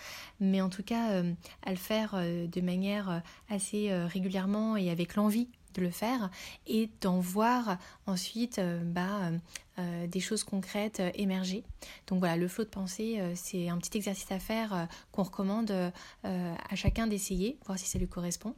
mais 0.40 0.60
en 0.60 0.68
tout 0.68 0.82
cas 0.82 1.22
à 1.64 1.70
le 1.70 1.76
faire 1.76 2.14
de 2.14 2.60
manière 2.60 3.22
assez 3.48 3.92
régulièrement 4.06 4.76
et 4.76 4.90
avec 4.90 5.14
l'envie 5.16 5.48
de 5.74 5.82
le 5.82 5.90
faire 5.90 6.30
et 6.66 6.90
d'en 7.00 7.20
voir 7.20 7.78
ensuite 8.06 8.58
euh, 8.58 8.80
bah, 8.84 9.22
euh, 9.22 9.38
euh, 9.78 10.06
des 10.06 10.20
choses 10.20 10.44
concrètes 10.44 11.02
émerger. 11.14 11.64
Donc 12.06 12.18
voilà, 12.18 12.36
le 12.36 12.48
flot 12.48 12.64
de 12.64 12.68
pensée, 12.68 13.20
c'est 13.34 13.68
un 13.68 13.78
petit 13.78 13.96
exercice 13.96 14.30
à 14.30 14.38
faire 14.38 14.88
qu'on 15.12 15.22
recommande 15.22 15.72
à 16.22 16.76
chacun 16.76 17.06
d'essayer, 17.06 17.58
voir 17.64 17.78
si 17.78 17.86
ça 17.86 17.98
lui 17.98 18.08
correspond. 18.08 18.54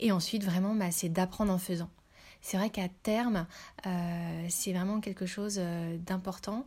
Et 0.00 0.10
ensuite, 0.10 0.42
vraiment, 0.44 0.74
bah, 0.74 0.90
c'est 0.90 1.08
d'apprendre 1.08 1.52
en 1.52 1.58
faisant. 1.58 1.88
C'est 2.46 2.58
vrai 2.58 2.68
qu'à 2.68 2.88
terme, 3.02 3.46
c'est 4.50 4.74
vraiment 4.74 5.00
quelque 5.00 5.24
chose 5.24 5.58
d'important, 6.00 6.66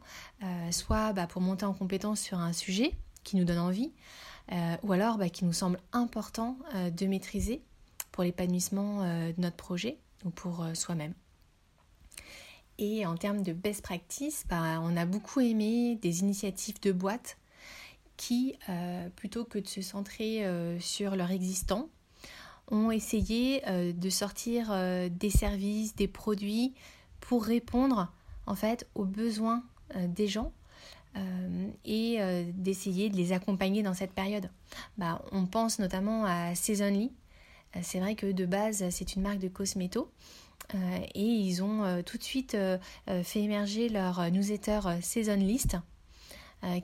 soit 0.72 1.14
bah, 1.14 1.28
pour 1.28 1.40
monter 1.40 1.66
en 1.66 1.74
compétence 1.74 2.20
sur 2.20 2.40
un 2.40 2.52
sujet 2.52 2.96
qui 3.24 3.36
nous 3.36 3.44
donne 3.46 3.60
envie, 3.60 3.92
ou 4.82 4.92
alors 4.92 5.20
qui 5.32 5.46
nous 5.46 5.54
semble 5.54 5.80
important 5.94 6.58
de 6.74 7.06
maîtriser 7.06 7.62
pour 8.18 8.24
l'épanouissement 8.24 9.04
euh, 9.04 9.32
de 9.32 9.40
notre 9.40 9.58
projet 9.58 10.00
ou 10.26 10.32
pour 10.32 10.64
euh, 10.64 10.74
soi-même. 10.74 11.14
Et 12.80 13.06
en 13.06 13.16
termes 13.16 13.44
de 13.44 13.54
best 13.54 13.84
practice, 13.84 14.44
bah, 14.50 14.80
on 14.82 14.98
a 14.98 15.06
beaucoup 15.06 15.40
aimé 15.40 16.00
des 16.02 16.22
initiatives 16.22 16.80
de 16.82 16.92
boîtes 16.92 17.38
qui, 18.18 18.56
euh, 18.70 19.08
plutôt 19.10 19.46
que 19.46 19.60
de 19.60 19.68
se 19.68 19.84
centrer 19.84 20.44
sur 20.80 21.16
leur 21.16 21.30
existant, 21.30 21.90
ont 22.70 22.92
essayé 22.92 23.62
de 23.94 24.10
sortir 24.10 24.74
des 25.10 25.30
services, 25.30 25.96
des 25.96 26.08
produits 26.08 26.74
pour 27.20 27.46
répondre 27.46 28.12
en 28.46 28.56
fait 28.56 28.88
aux 28.96 29.06
besoins 29.06 29.64
des 29.96 30.28
gens 30.28 30.52
et 31.86 32.20
d'essayer 32.56 33.10
de 33.10 33.16
les 33.16 33.32
accompagner 33.32 33.84
dans 33.84 33.94
cette 33.94 34.12
période. 34.12 34.50
Bah, 34.98 35.22
on 35.32 35.46
pense 35.46 35.80
notamment 35.80 36.26
à 36.26 36.56
Seasonly, 36.56 37.12
euh, 37.76 37.80
c'est 37.84 38.00
vrai 38.00 38.16
que 38.16 38.32
de 38.32 38.46
base, 38.46 38.84
c'est 38.90 39.16
une 39.16 39.22
marque 39.22 39.40
de 39.40 39.48
cosméto. 39.48 40.12
Euh, 40.76 41.00
et 41.14 41.24
ils 41.24 41.64
ont 41.64 41.84
euh, 41.84 42.02
tout 42.02 42.18
de 42.18 42.24
suite 42.24 42.58
fait 43.24 43.40
émerger 43.42 43.90
leur 43.90 44.30
newsletter 44.32 44.80
Season 45.02 45.36
List, 45.36 45.78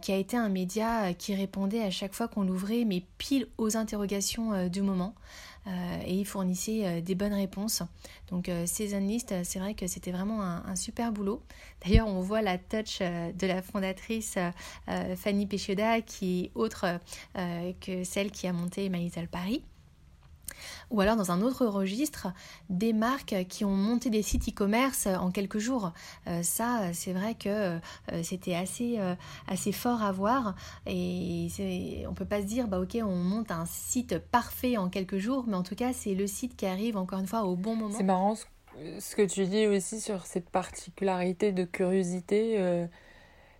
qui 0.01 0.12
a 0.12 0.18
été 0.18 0.38
un 0.38 0.50
média 0.50 1.13
qui 1.13 1.34
répondait 1.36 1.82
à 1.82 1.89
chaque 1.89 2.13
fois 2.13 2.27
qu'on 2.27 2.44
l'ouvrait, 2.44 2.86
mais 2.86 3.03
pile 3.18 3.48
aux 3.58 3.75
interrogations 3.75 4.68
du 4.68 4.82
moment. 4.82 5.15
et 6.06 6.13
il 6.13 6.25
fournissait 6.25 7.01
des 7.01 7.15
bonnes 7.15 7.34
réponses. 7.34 7.82
Donc 8.30 8.51
Season 8.65 9.00
List, 9.00 9.34
c'est 9.44 9.60
vrai 9.60 9.74
que 9.74 9.88
c'était 9.88 10.12
vraiment 10.12 10.42
un, 10.44 10.75
super 10.75 11.12
boulot. 11.12 11.42
D'ailleurs, 11.84 12.08
on 12.08 12.22
voit 12.22 12.42
la 12.42 12.58
touch 12.58 13.00
de 13.00 13.48
la 13.48 13.62
fondatrice 13.62 14.38
Fanny 15.15 15.48
Péchioda, 15.48 16.01
qui 16.01 16.46
est 16.46 16.51
autre 16.56 17.00
que 17.82 18.03
celle 18.03 18.32
qui 18.32 18.48
a 18.48 18.53
monté 18.53 18.89
My 18.89 19.12
Paris. 19.32 19.63
Ou 20.91 21.01
alors 21.01 21.15
dans 21.15 21.32
un 21.32 21.41
autre 21.41 21.65
registre, 21.65 22.27
des 22.70 22.93
marques 22.93 23.36
qui 23.50 23.65
ont 23.65 23.75
monté 23.75 24.10
des 24.10 24.22
sites 24.22 24.50
e-commerce 24.50 25.08
en 25.08 25.32
quelques 25.32 25.60
jours. 25.60 25.91
Euh, 26.27 26.43
ça, 26.43 26.93
c'est 26.93 27.13
vrai 27.13 27.36
que 27.36 27.50
euh, 27.50 27.79
c'était 28.24 28.55
assez, 28.55 29.00
euh, 29.00 29.15
assez 29.48 29.72
fort 29.72 30.03
à 30.03 30.12
voir. 30.12 30.55
Et 30.86 32.05
on 32.08 32.13
peut 32.13 32.25
pas 32.25 32.41
se 32.41 32.46
dire, 32.46 32.67
bah 32.67 32.79
ok, 32.79 32.98
on 33.01 33.15
monte 33.15 33.51
un 33.51 33.65
site 33.65 34.17
parfait 34.20 34.77
en 34.77 34.89
quelques 34.89 35.17
jours, 35.17 35.46
mais 35.48 35.55
en 35.55 35.63
tout 35.63 35.75
cas, 35.75 35.93
c'est 35.93 36.13
le 36.13 36.27
site 36.27 36.55
qui 36.55 36.65
arrive 36.65 36.98
encore 36.98 37.20
une 37.20 37.27
fois 37.27 37.43
au 37.43 37.55
bon 37.55 37.75
moment. 37.75 37.96
C'est 37.96 38.03
marrant 38.03 38.36
ce 39.00 39.15
que 39.15 39.22
tu 39.22 39.46
dis 39.46 39.67
aussi 39.67 40.01
sur 40.01 40.25
cette 40.25 40.50
particularité 40.50 41.51
de 41.51 41.63
curiosité, 41.63 42.88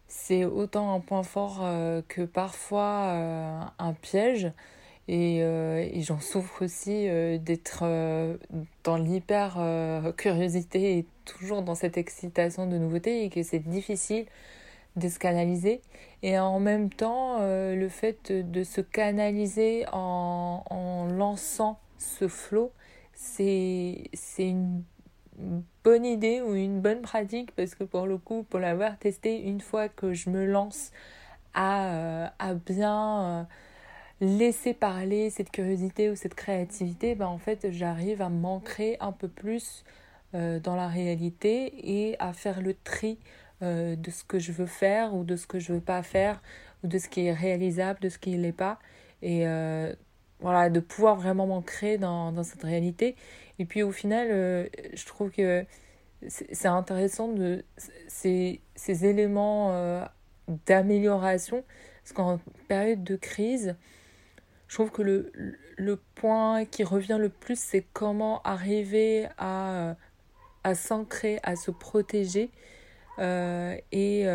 c'est 0.08 0.44
autant 0.44 0.96
un 0.96 1.00
point 1.00 1.22
fort 1.22 1.60
que 2.08 2.26
parfois 2.26 3.70
un 3.78 3.94
piège. 3.94 4.52
Et, 5.08 5.40
et 5.40 6.02
j'en 6.02 6.20
souffre 6.22 6.64
aussi 6.64 7.08
d'être 7.40 7.84
dans 8.84 8.96
l'hyper 8.96 9.58
curiosité 10.16 10.98
et 10.98 11.06
toujours 11.26 11.62
dans 11.62 11.76
cette 11.76 11.98
excitation 11.98 12.68
de 12.68 12.78
nouveauté 12.78 13.26
et 13.26 13.30
que 13.30 13.44
c'est 13.44 13.60
difficile 13.60 14.26
de 14.96 15.10
se 15.10 15.20
canaliser. 15.20 15.82
Et 16.22 16.40
en 16.40 16.60
même 16.62 16.90
temps, 16.90 17.40
le 17.42 17.88
fait 17.90 18.32
de 18.32 18.64
se 18.64 18.80
canaliser 18.80 19.86
en, 19.92 21.08
lançant 21.12 21.80
ce 21.98 22.30
flow, 22.30 22.72
c'est 23.14 24.10
une 24.40 24.84
bonne 25.84 26.06
idée 26.06 26.42
ou 26.42 26.56
une 26.56 26.82
bonne 26.82 27.02
pratique 27.02 27.52
parce 27.56 27.76
que 27.76 27.84
pour 27.84 28.08
le 28.08 28.18
coup, 28.18 28.44
pour 28.44 28.60
l'avoir 28.60 28.98
testé, 28.98 29.42
une 29.42 29.62
fois 29.62 29.90
que 29.90 30.14
je 30.14 30.30
me 30.30 30.46
lance 30.46 30.92
à, 31.54 31.94
euh, 31.94 32.28
à 32.40 32.54
bien 32.54 33.22
euh, 33.22 33.44
laisser 34.26 34.74
parler 34.74 35.30
cette 35.30 35.52
curiosité 35.52 36.10
ou 36.10 36.16
cette 36.16 36.36
créativité, 36.36 37.16
ben 37.16 37.28
en 37.28 37.38
fait, 37.38 37.72
j'arrive 37.72 38.22
à 38.22 38.30
m'ancrer 38.30 38.98
un 39.00 39.12
peu 39.12 39.28
plus 39.28 39.84
euh, 40.36 40.60
dans 40.60 40.76
la 40.76 40.88
réalité 40.88 41.74
et 41.84 42.16
à 42.20 42.34
faire 42.34 42.62
le 42.62 42.74
tri 42.74 43.20
de 43.62 44.12
ce 44.12 44.26
que 44.26 44.40
je 44.40 44.52
veux 44.52 44.66
faire 44.66 45.16
ou 45.16 45.24
de 45.24 45.38
ce 45.38 45.48
que 45.48 45.58
je 45.58 45.72
veux 45.72 45.80
pas 45.80 46.04
faire 46.04 46.42
ou 46.84 46.88
de 46.88 46.98
ce 46.98 47.08
qui 47.08 47.28
est 47.28 47.32
réalisable, 47.32 47.98
de 48.02 48.10
ce 48.10 48.18
qui 48.18 48.32
ne 48.32 48.42
l'est 48.42 48.52
pas. 48.52 48.78
Et 49.22 49.46
voilà, 50.44 50.70
de 50.70 50.82
pouvoir 50.82 51.16
vraiment 51.16 51.48
m'ancrer 51.48 51.98
dans, 51.98 52.32
dans, 52.34 52.44
cette 52.44 52.64
réalité. 52.64 53.16
Et 53.60 53.66
puis 53.66 53.82
au 53.82 53.92
final, 53.92 54.28
euh, 54.30 54.68
je 54.94 55.06
trouve 55.06 55.32
que 55.32 55.66
c'est 56.28 56.68
intéressant 56.68 57.30
de 57.30 57.64
ces, 58.08 58.62
ces 58.76 59.06
éléments 59.06 59.72
euh, 59.72 60.06
d'amélioration, 60.66 61.64
parce 62.04 62.14
qu'en 62.14 62.40
période 62.68 63.04
de 63.04 63.16
crise, 63.16 63.76
je 64.74 64.78
trouve 64.80 64.90
que 64.90 65.04
le, 65.04 65.32
le 65.78 65.98
point 66.16 66.66
qui 66.66 66.84
revient 66.84 67.20
le 67.20 67.30
plus, 67.30 67.60
c'est 67.60 67.86
comment 67.94 68.42
arriver 68.42 69.28
à, 69.38 69.96
à 70.64 70.74
s'ancrer, 70.74 71.40
à 71.44 71.56
se 71.56 71.70
protéger 71.70 72.50
euh, 73.20 73.78
et 73.92 74.28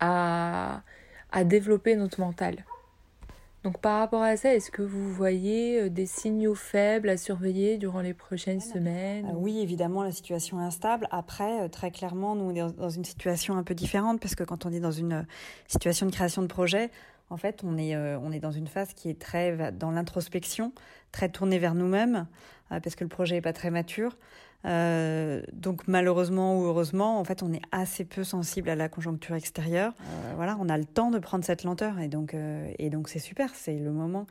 à, 0.00 0.82
à 1.32 1.44
développer 1.44 1.96
notre 1.96 2.20
mental. 2.20 2.66
Donc 3.64 3.78
par 3.78 4.00
rapport 4.00 4.20
à 4.20 4.36
ça, 4.36 4.54
est-ce 4.54 4.70
que 4.70 4.82
vous 4.82 5.10
voyez 5.10 5.80
euh, 5.80 5.88
des 5.88 6.04
signaux 6.04 6.54
faibles 6.54 7.08
à 7.08 7.16
surveiller 7.16 7.78
durant 7.78 8.02
les 8.02 8.12
prochaines 8.12 8.60
semaines 8.60 9.24
euh, 9.24 9.36
Oui, 9.36 9.60
évidemment, 9.60 10.02
la 10.02 10.12
situation 10.12 10.60
est 10.60 10.64
instable. 10.64 11.08
Après, 11.10 11.62
euh, 11.62 11.68
très 11.68 11.90
clairement, 11.90 12.36
nous, 12.36 12.44
on 12.44 12.54
est 12.54 12.76
dans 12.76 12.90
une 12.90 13.06
situation 13.06 13.56
un 13.56 13.62
peu 13.62 13.74
différente 13.74 14.20
parce 14.20 14.34
que 14.34 14.44
quand 14.44 14.66
on 14.66 14.72
est 14.72 14.80
dans 14.80 14.90
une 14.90 15.26
situation 15.66 16.04
de 16.04 16.12
création 16.12 16.42
de 16.42 16.46
projet, 16.46 16.90
en 17.30 17.36
fait, 17.36 17.62
on 17.64 17.78
est, 17.78 17.96
on 17.96 18.32
est 18.32 18.40
dans 18.40 18.52
une 18.52 18.66
phase 18.66 18.92
qui 18.94 19.08
est 19.08 19.18
très 19.18 19.72
dans 19.72 19.90
l'introspection, 19.90 20.72
très 21.10 21.28
tournée 21.28 21.58
vers 21.58 21.74
nous-mêmes, 21.74 22.26
parce 22.68 22.94
que 22.94 23.04
le 23.04 23.08
projet 23.08 23.36
n'est 23.36 23.40
pas 23.40 23.52
très 23.52 23.70
mature. 23.70 24.16
Euh, 24.66 25.42
donc 25.52 25.86
malheureusement 25.86 26.58
ou 26.58 26.64
heureusement, 26.64 27.18
en 27.20 27.24
fait, 27.24 27.42
on 27.42 27.52
est 27.52 27.62
assez 27.70 28.04
peu 28.04 28.24
sensible 28.24 28.70
à 28.70 28.76
la 28.76 28.88
conjoncture 28.88 29.34
extérieure. 29.34 29.92
Euh, 30.00 30.32
voilà, 30.36 30.56
on 30.60 30.68
a 30.68 30.78
le 30.78 30.84
temps 30.84 31.10
de 31.10 31.18
prendre 31.18 31.44
cette 31.44 31.64
lenteur 31.64 31.98
et 31.98 32.08
donc 32.08 32.34
euh, 32.34 32.72
c'est 33.06 33.18
super, 33.18 33.54
c'est 33.54 33.78
le 33.78 33.92
moment 33.92 34.26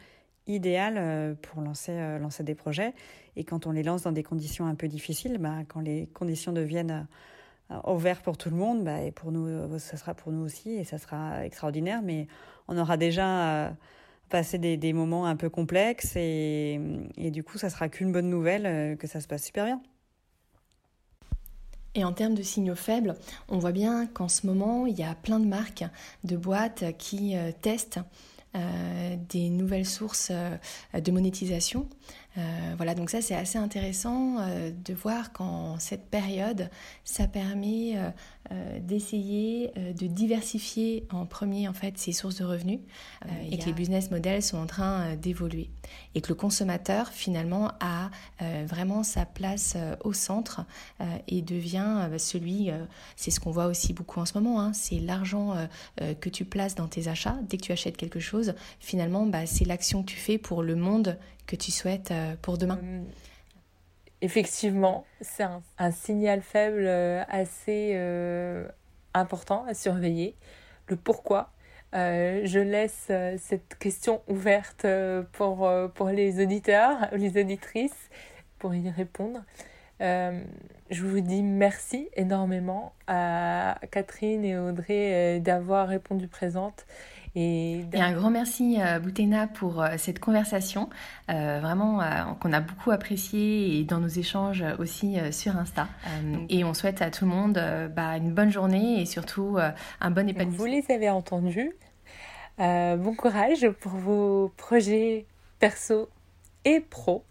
idéal 0.46 1.38
pour 1.42 1.62
lancer 1.62 2.18
lancer 2.20 2.44
des 2.44 2.56
projets. 2.56 2.94
Et 3.38 3.46
quand 3.46 3.66
on 3.66 3.72
les 3.72 3.82
lance 3.82 4.02
dans 4.02 4.12
des 4.12 4.24
conditions 4.24 4.66
un 4.66 4.76
peu 4.76 4.90
difficiles, 4.90 5.38
bah, 5.38 5.60
quand 5.70 5.80
les 5.80 6.08
conditions 6.08 6.52
deviennent 6.52 7.08
au 7.86 7.96
vert 7.96 8.22
pour 8.22 8.38
tout 8.38 8.50
le 8.50 8.58
monde, 8.58 8.84
bah, 8.84 9.02
et 9.02 9.12
pour 9.12 9.32
nous, 9.32 9.80
ça 9.80 9.96
sera 9.96 10.14
pour 10.14 10.34
nous 10.34 10.44
aussi 10.44 10.72
et 10.72 10.84
ça 10.84 10.98
sera 10.98 11.46
extraordinaire. 11.46 12.02
Mais 12.04 12.28
on 12.68 12.78
aura 12.78 12.98
déjà 12.98 13.76
passé 14.30 14.58
des, 14.58 14.94
moments 14.94 15.26
un 15.26 15.36
peu 15.36 15.50
complexes 15.50 16.16
et, 16.16 16.80
du 17.18 17.44
coup, 17.44 17.58
ça 17.58 17.70
sera 17.70 17.90
qu'une 17.90 18.12
bonne 18.12 18.30
nouvelle 18.30 18.98
que 18.98 19.08
ça 19.08 19.22
se 19.22 19.28
passe 19.28 19.46
super 19.46 19.66
bien. 19.66 19.82
Et 21.96 22.04
en 22.04 22.14
termes 22.14 22.34
de 22.34 22.42
signaux 22.42 22.76
faibles, 22.76 23.16
on 23.50 23.60
voit 23.60 23.72
bien 23.72 24.08
qu'en 24.08 24.28
ce 24.28 24.48
moment, 24.48 24.88
il 24.88 24.98
y 24.98 25.04
a 25.04 25.14
plein 25.14 25.40
de 25.40 25.46
marques, 25.46 25.86
de 26.24 26.36
boîtes 26.36 26.86
qui 26.98 27.38
euh, 27.38 27.52
testent 27.62 28.00
euh, 28.56 29.16
des 29.30 29.50
nouvelles 29.50 29.86
sources 29.86 30.30
euh, 30.32 30.58
de 31.00 31.12
monétisation. 31.12 31.88
Voilà, 32.78 32.96
donc 32.96 33.10
ça 33.10 33.22
c'est 33.22 33.36
assez 33.36 33.58
intéressant 33.58 34.38
de 34.38 34.94
voir 34.94 35.32
qu'en 35.32 35.78
cette 35.78 36.10
période, 36.10 36.70
ça 37.04 37.28
permet 37.28 37.96
euh, 38.52 38.80
d'essayer 38.82 39.72
euh, 39.78 39.94
de 39.94 40.06
diversifier 40.06 41.08
en 41.14 41.26
premier 41.26 41.70
en 41.70 41.74
fait 41.74 41.98
ses 41.98 42.12
sources 42.12 42.36
de 42.36 42.44
revenus 42.44 42.82
euh, 43.26 43.30
et 43.50 43.58
que 43.58 43.68
les 43.68 43.72
business 43.72 44.12
models 44.12 44.44
sont 44.44 44.58
en 44.58 44.66
train 44.66 45.16
d'évoluer. 45.16 45.70
Et 46.14 46.20
que 46.20 46.28
le 46.28 46.36
consommateur 46.36 47.08
finalement 47.08 47.72
a 47.80 48.10
vraiment 48.66 49.04
sa 49.04 49.26
place 49.26 49.78
au 50.04 50.12
centre 50.14 50.66
et 51.28 51.42
devient 51.42 52.10
celui, 52.18 52.70
c'est 53.16 53.32
ce 53.32 53.40
qu'on 53.40 53.52
voit 53.52 53.68
aussi 53.68 53.94
beaucoup 53.94 54.20
en 54.20 54.26
ce 54.26 54.38
moment, 54.38 54.60
hein, 54.62 54.74
c'est 54.74 55.00
l'argent 55.00 55.56
que 55.98 56.30
tu 56.30 56.46
places 56.46 56.76
dans 56.76 56.88
tes 56.88 57.08
achats. 57.08 57.38
Dès 57.44 57.58
que 57.58 57.64
tu 57.64 57.72
achètes 57.72 57.98
quelque 57.98 58.20
chose, 58.20 58.54
finalement 58.80 59.26
bah, 59.26 59.46
c'est 59.46 59.66
l'action 59.66 60.04
que 60.04 60.12
tu 60.12 60.18
fais 60.18 60.38
pour 60.38 60.64
le 60.64 60.76
monde 60.76 61.18
que 61.48 61.56
tu 61.56 61.72
souhaites 61.72 62.14
pour 62.42 62.58
demain? 62.58 62.80
Effectivement, 64.24 65.06
c'est 65.20 65.44
un, 65.78 65.92
signal 65.92 66.42
faible 66.42 66.86
euh, 66.86 67.26
assez 67.28 67.92
euh, 67.94 68.66
important 69.14 69.66
à 69.68 69.74
surveiller. 69.74 70.38
Le 70.88 70.96
pourquoi? 70.96 71.52
Euh, 71.94 72.40
je 72.46 72.60
laisse 72.60 73.12
cette 73.38 73.78
question 73.78 74.22
ouverte 74.30 74.88
pour, 75.34 75.70
pour 75.94 76.08
les 76.08 76.42
auditeurs, 76.42 77.00
les 77.12 77.38
auditrices, 77.38 78.10
pour 78.60 78.74
y 78.74 78.90
répondre. 78.90 79.44
je 80.00 81.04
vous 81.06 81.20
dis 81.20 81.44
merci 81.44 82.08
énormément 82.16 82.94
à 83.08 83.78
Catherine 83.92 84.46
et 84.46 84.58
Audrey 84.58 85.42
d'avoir 85.42 85.90
répondu 85.90 86.30
présente 86.30 86.86
et, 87.36 87.84
un 87.94 88.14
grand 88.14 88.30
merci, 88.30 88.78
euh, 88.80 89.00
Boutena, 89.00 89.48
pour 89.48 89.82
euh, 89.82 89.96
cette 89.98 90.20
conversation, 90.20 90.90
euh, 91.32 91.60
vraiment 91.62 92.02
qu'on 92.40 92.54
a 92.54 92.60
beaucoup 92.60 92.92
apprécié 92.92 93.80
et 93.80 93.84
dans 93.84 94.00
nos 94.00 94.08
échanges 94.08 94.64
aussi 94.78 95.18
sur 95.32 95.58
Insta. 95.58 95.88
et 96.50 96.64
on 96.64 96.74
souhaite 96.74 97.02
à 97.02 97.10
tout 97.10 97.26
le 97.26 97.32
monde 97.32 97.62
bah, 97.96 98.18
une 98.18 98.32
bonne 98.32 98.52
journée 98.52 99.02
et 99.02 99.06
surtout 99.06 99.58
un 100.02 100.12
bon 100.12 100.28
épanouissement. 100.28 100.64
Vous 100.64 100.70
les 100.70 100.86
avez 100.90 101.10
entendus. 101.10 101.72
bon 102.58 103.16
courage 103.16 103.70
pour 103.80 103.94
vos 103.94 104.52
projets 104.58 105.26
perso 105.60 106.10
et 106.66 106.80
pro. 106.82 107.24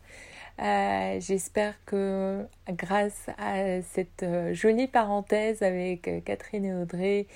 Euh, 0.61 1.19
j'espère 1.21 1.75
que 1.87 2.47
grâce 2.69 3.27
à 3.39 3.81
cette 3.83 4.23
euh, 4.23 4.53
jolie 4.53 4.87
parenthèse 4.87 5.63
avec 5.63 6.07
euh, 6.09 6.21
Catherine 6.21 6.65
et 6.65 6.75
Audrey, 6.75 7.27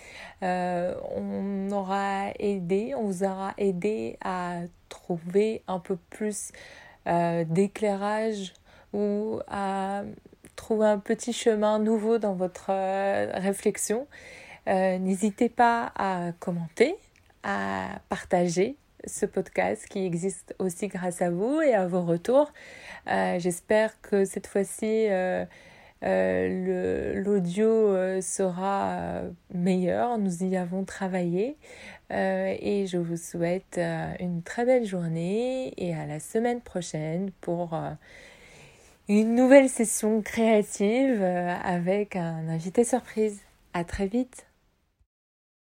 on 0.42 1.70
aura 1.70 2.30
aidé, 2.38 2.94
on 2.94 3.04
vous 3.04 3.24
aura 3.24 3.54
aidé 3.58 4.18
à 4.22 4.60
trouver 4.88 5.62
un 5.66 5.78
peu 5.78 5.96
plus 6.10 6.52
d'éclairage 7.06 8.52
ou 8.92 9.38
à 9.46 10.02
trouver 10.56 10.86
un 10.86 10.98
petit 10.98 11.32
chemin 11.32 11.78
nouveau 11.78 12.18
dans 12.18 12.34
votre 12.34 12.70
réflexion. 13.38 14.06
N'hésitez 14.66 15.48
pas 15.48 15.92
à 15.96 16.32
commenter, 16.40 16.96
à 17.44 18.00
partager 18.08 18.76
ce 19.06 19.26
podcast 19.26 19.86
qui 19.88 20.04
existe 20.04 20.54
aussi 20.58 20.88
grâce 20.88 21.22
à 21.22 21.30
vous 21.30 21.60
et 21.60 21.74
à 21.74 21.86
vos 21.86 22.02
retours. 22.02 22.52
Euh, 23.08 23.38
j'espère 23.38 24.00
que 24.00 24.24
cette 24.24 24.46
fois-ci, 24.46 25.06
euh, 25.08 25.44
euh, 26.02 27.14
l'audio 27.14 28.20
sera 28.20 29.22
meilleur. 29.54 30.18
Nous 30.18 30.44
y 30.44 30.56
avons 30.56 30.84
travaillé. 30.84 31.56
et 32.10 32.86
je 32.86 32.98
vous 32.98 33.16
souhaite 33.16 33.80
une 34.20 34.42
très 34.42 34.64
belle 34.64 34.84
journée 34.84 35.72
et 35.76 35.94
à 35.94 36.06
la 36.06 36.20
semaine 36.20 36.60
prochaine 36.60 37.30
pour 37.40 37.78
une 39.08 39.34
nouvelle 39.34 39.68
session 39.68 40.22
créative 40.22 41.22
avec 41.22 42.16
un 42.16 42.48
invité 42.48 42.84
surprise. 42.84 43.40
À 43.72 43.84
très 43.84 44.06
vite. 44.06 44.46